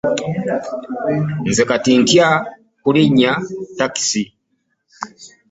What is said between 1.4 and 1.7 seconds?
Nze